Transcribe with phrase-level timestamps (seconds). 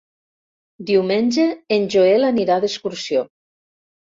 [0.91, 1.45] Diumenge
[1.77, 3.23] en Joel anirà d'excursió.